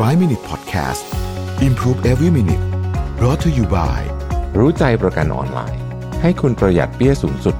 [0.00, 1.04] 5 Minute Podcast
[1.68, 2.64] Improve Every Minute
[3.18, 4.00] brought to you by
[4.58, 5.82] รู้ใจประกันออนไลน์
[6.22, 7.56] ให้คุณประหยัดเปี้ยสูงสุด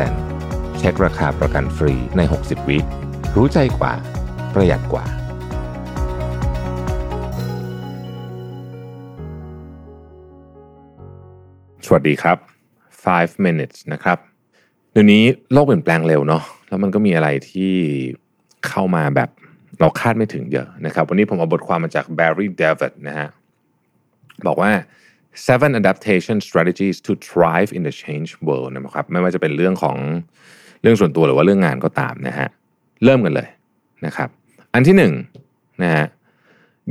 [0.00, 2.78] 30%เช็คราคาประกันฟรีใน 60 วิ
[3.36, 3.92] รู้ใจกว่า
[4.54, 5.04] ประหยัดกว่า
[11.86, 12.38] สวัสดีครับ
[12.90, 14.18] 5 minutes นะครับ
[14.92, 15.22] เดี๋ยวนี้
[15.52, 17.72] โลกเปลี่ยนแปลงเร็วเนาะแล้วมันก็มีอะไรที่
[18.68, 19.30] เข้ามาแบบ
[19.80, 23.28] เราคาดไม่ถึงเยอะนะครับ วันนี้ผมเอาบทความมาจาก Barry David นะฮะ
[24.46, 24.70] บอกว่า
[25.46, 29.96] seven adaptation strategies to thrive in the change world นะครับไม่ว่าจะเป็นเรื่องของ
[30.82, 32.48] เรื่องส่วนตัวหรือว่าเรื่องงานก็ตามนะฮะ
[33.04, 33.48] เริ่มกันเลย
[34.06, 34.28] นะครับ
[34.74, 35.12] อันที่หนึ่ง
[35.82, 36.06] นะฮะ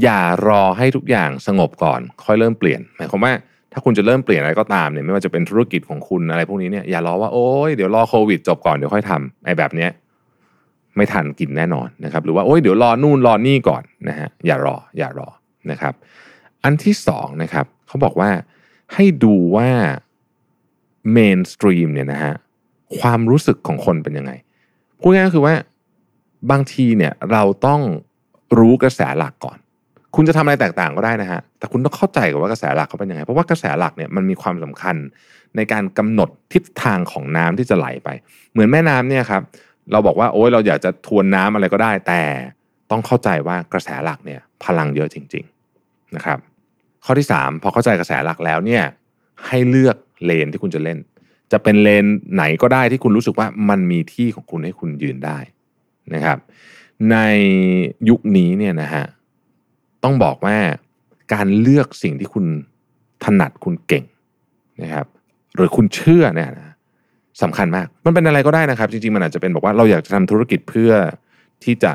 [0.04, 3.34] อย่ารอให้ทุกอย่างสงบก่อน ค่อยเริ่มเปลี่ยนหมายความว่า
[3.74, 9.92] ถ้าคุณจะเริ่มเปลี่ยนอะไรก็ตามเนี่ยไม่ว่าจะเป็นธุรกิจของคุณอะไรพวกนี้เนี่ยอย่ารอว่าโอ้ยเดี๋ยวรอโควิดจบก่อนเดี๋ยวค่อยทำไอ้แบบเนี้ย
[10.96, 15.30] ไม่ทันกินแน่นอนนะครับ หรือว่าโอ้ยเดี๋ยวรอนู่นรอนี่ก่อนนะฮะอย่ารออย่ารอ
[15.72, 15.94] นะครับ
[16.64, 18.30] อันที่สองนะครับเขาบอกว่า
[18.94, 19.70] ให้ดูว่า
[21.12, 22.34] mainstream เนี่ยนะฮะ
[23.00, 24.32] ความรู้สึกของคนเป็นยังไง
[25.00, 25.56] พูดง่ายๆก็คือว่า
[26.52, 27.82] บางทีเนี่ยเราต้อง
[28.60, 29.58] รู้กระแสหลักก่อน
[30.16, 34.96] คุณจะทำอะไรแตกต่างก็ได้นะฮะ แต่คุณต้องเข้าใจก่อนว่ากระแสหลักเขาเป็นยังไง เพราะว่ากระแสหลักเนี่ยมันมีความสำคัญ
[35.56, 38.10] ในการกำหนดทิศทางของน้ำที่จะไหลไป
[38.52, 39.42] เหมือนแม่น้ำเนี่ยครับ
[39.92, 42.22] เราบอกว่าโอ้ยเราอยากจะทวนน้ำอะไรก็ได้ แต่
[42.92, 45.46] ต้องเข้าใจว่ากระแสหลักเนี่ยพลังเยอะจริง
[45.80, 46.40] ๆนะครับ
[47.06, 48.84] ข้อที่ 3 พอเข้าใจกระแสหลักแล้วเนี่ย
[49.48, 50.98] ให้เลือกเลนที่คุณจะเล่น
[51.52, 55.40] จะเป็นเลนไหนก็ได้ที่คุณรู้สึกว่ามันมีที่ของคุณให้คุณยืนได้
[56.14, 56.38] นะครับ
[57.12, 57.18] ใน
[58.10, 59.06] ยุคนี้เนี่ยนะฮะ
[60.04, 60.58] ต้องบอกว่า
[61.34, 62.46] การเลือกสิ่งที่คุณ
[63.24, 64.06] ถนัดคุณเก่ง
[64.84, 65.06] นะครับ
[65.56, 66.69] หรือคุณเชื่อเนี่ยนะ
[67.42, 70.92] สำคัญมาก มันเป็นอะไรก็ได้นะครับ จริงๆ มันอาจจะเป็นบอกว่าเราอยากจะทำธุรกิจเพื่อ
[71.64, 71.92] ที่จะ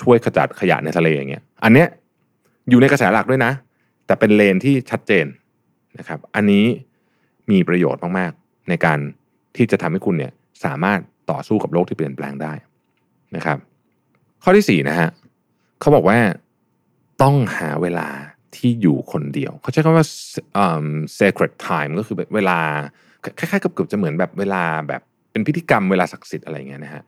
[0.00, 1.88] ช่วยขจัดขยะในทะเลอย่างเงี้ย อันเนี้ย
[2.70, 3.52] อยู่ในกระแสหลักด้วยนะ
[4.06, 5.26] แต่เป็นเลนที่ชัดเจน
[5.98, 6.64] นะครับ อันนี้
[7.50, 8.98] มีประโยชน์มากๆในการ
[9.56, 10.32] ที่จะทำให้คุณเนี่ย
[10.64, 11.00] สามารถ
[11.30, 12.52] ต่อสู้กับโลกที่เปลี่ยนแปลงได้
[13.36, 13.58] นะครับ
[14.42, 15.08] ข้อที่สี่นะฮะ
[15.80, 16.18] เขาบอกว่า
[17.22, 18.08] ต้องหาเวลา
[18.56, 20.06] ที่อยู่คนเดียว เขาใช้คำว่า
[21.18, 22.58] sacred time ก็คือเวลา
[23.38, 27.02] คล้ายๆกับเกือบจะเหมือนแบบเวลาแบบเป็นพิธีกรรมเวลาศักดิ์สิทธิ์อะไรเงี้ยนะฮะ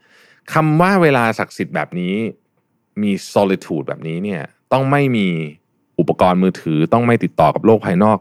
[0.53, 2.15] คำว่าเวลาศักดิ์สิทธิ์แบบนี้
[3.03, 4.43] มี solitude แบบนี้เนี่ย
[4.73, 5.29] ต้องไม่มี
[5.99, 8.19] อุปกรณ์มือถือต้องไม่ติดต่อกับโลกภายนอก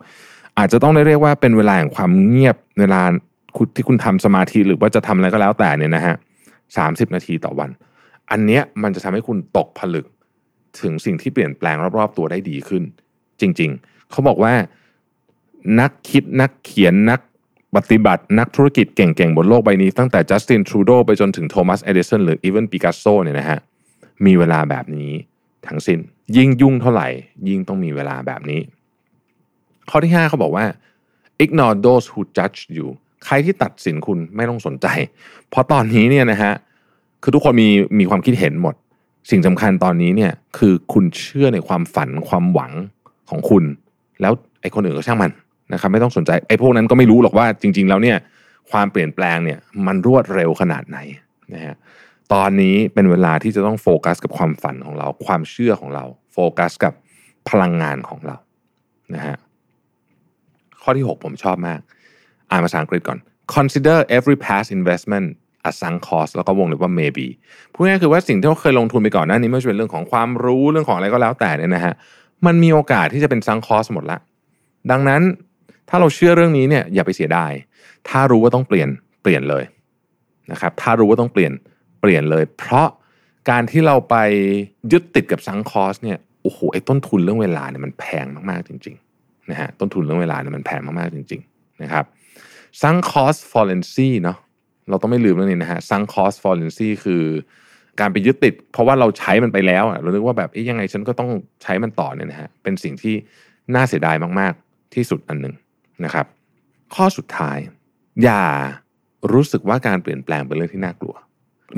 [0.57, 3.01] อาจจะต้องได้เรียกว่าเป็นเวลาแห่งความเงียบเวลา
[3.75, 6.15] ที่คุณทำสมาธิหรือว่าจะทำอะไรก็แล้วแต่เนี่ยนะฮะ
[6.77, 7.69] สามสิบนาทีต่อวัน
[8.31, 10.05] อันเนี้ยมันจะทำให้คุณตกผลึก
[10.81, 12.83] ถึงสิ่งที่เปลี่ยนแปลงรอบๆ ตัวได้ดีขึ้น
[13.41, 14.53] จริง ๆ เขาบอกว่า
[15.79, 17.19] นักคิดนักเขียนนัก
[17.75, 23.59] ปฏิบัตินักธุรกิจเก่งๆ บนโลกใบนี้ ตั้งแต่จัสตินทรูโดไปจนถึงโทมัสเอดิสันหรือ even ปิกัสโซเนี่ยนะฮะ
[24.25, 25.11] มีเวลาแบบนี้
[25.67, 25.99] ทั้งสิ้น
[26.37, 27.07] ยิ่งยุ่งเท่าไหร่
[27.49, 28.61] ยิ่งต้องมีเวลาแบบนี้
[29.89, 30.65] ข้อที่ 5 เขาบอกว่า
[31.43, 32.87] ignore those who judge you
[33.25, 34.87] ใครที่ตัดสินคุณไม่ต้องสนใจ
[35.49, 36.53] เพราะตอนนี้เนี่ยนะฮะ
[37.23, 37.69] คือทุกคนมี
[37.99, 38.75] มีความคิดเห็นหมด
[39.29, 42.71] สิ่งสำคัญตอนนี้เนี่ยคือคุณเชื่อในความฝันความหวัง
[43.29, 43.63] ของคุณ
[44.21, 45.31] แล้วไอ้คนอื่นก็ช่างมัน
[45.73, 48.17] นะครับไม่ต้องสนใจไอ้พวกนั้นก็ไม่รู้หรอกว่าจริง ๆ แล้วเนี่ย
[48.71, 50.97] ความเปลี่ยนแปลงเนี่ยมันรวดเร็วขนาดไหน
[51.53, 51.75] นะฮะ
[52.33, 56.03] ตอนนี้เป็นเวลาที่จะต้องโฟกัสกับความฝันของเรา ความเชื่อของเรา
[56.33, 56.93] โฟกัสกับ
[57.49, 58.37] พลังงานของเรา
[59.15, 59.37] นะฮะ
[60.81, 61.79] ข้อที่ 6 ผมชอบมาก
[62.51, 63.19] อ่านภาษาอังกฤษก่อน
[63.55, 65.27] consider every past investment
[65.69, 67.27] a sunk cost แล้วก็วงเล็บว่า maybe
[67.73, 71.93] พูดง่ายคือว่าสิ่งที่เราเคยลงทุนไปก่อนหน้านี้ไม่ว่าจะเป็นเรื่องของความรู้เรื่องของอะไรก็แล้วแต่เนี่ยนะฮะ
[72.45, 74.19] มันมีโอกาสที่จะเป็น sunk cost หมดละ
[74.91, 75.21] ดังนั้น
[75.89, 77.51] ถ้าเราเชื่อเรื่องนี้เนี่ยอย่าไปเสียดาย
[78.09, 78.89] ถ้ารู้ว่าต้องเปลี่ยน
[79.21, 79.63] เปลี่ยนเลย
[80.51, 81.51] นะครับ ถ้ารู้ว่าต้องเปลี่ยน
[82.01, 82.87] เปลี่ยนเลย เพราะ
[83.49, 84.15] การที่เราไป
[84.91, 92.05] ยึดติดกับซังคอสเนี่ยโอ้โหไอ้ต้นทุนเรื่องเวลาเนี่ยมันแพงมากๆจริงๆนะฮะต้นทุนเรื่องเวลาเนี่ยมันแพงมากๆจริงๆนะครับ
[92.81, 94.37] sunk cost fallacy เนาะ
[94.89, 97.23] เราต้องไม่ลืมเรื่องนี้นะฮะ sunk cost fallacy คือ
[97.99, 101.29] การไปยึดติด เพราะว่าเราใช้มันไปแล้วเราคิดว่าแบบยังไงฉันก็ต้อง
[101.63, 103.15] ใช้มันต่อเนี่ยนะฮะเป็นสิ่งที่
[103.75, 105.53] น่าเสียดายมากๆที่สุดอันหนึ่ง
[106.05, 106.25] นะครับ
[106.95, 107.57] ข้อสุดท้าย
[108.23, 108.43] อย่า
[109.33, 111.15] รู้สึกว่าการเปลี่ยนแปลงเป็นเรื่องที่น่ากลัว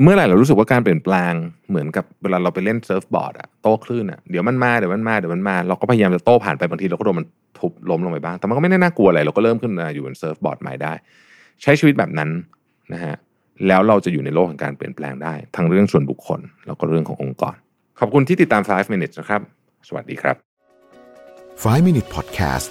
[0.02, 1.32] เมื่อไหร่เรารู้สึกว่าการเปลี่ยนแปลง
[1.68, 7.26] เหมือนกับเวลาเราไปเล่น surfboard อะโต้คลื่นอะเดี๋ยวมันมาเดี๋ยวมันมาเดี๋ยวมันมา เราก็พยายามจะโต้ผ่านไปบางทีเราก็โดนมัน
[7.58, 10.92] ทุบล้มลงไปบ้างแต่มันก็ไม่ได้น่ากลัวอะไรเราก็เริ่มขึ้นมาอยู่บนเซิร์ฟบอร์ดใหม่ได้
[11.62, 12.30] ใช้ชีวิตแบบนั้น
[12.92, 13.16] นะฮะ
[13.66, 17.56] แล้วเราจะอยู่ในโลกของการเปลี่ยนแปลงได้ ทั้งเรื่องส่วนบุคคล แล้วก็เรื่องขององค์กร
[17.98, 19.40] ขอบคุณที่ติดตาม 5 minutes นะครับ
[19.88, 20.36] สวัสดีครับ
[21.62, 22.70] 5 Minute Podcast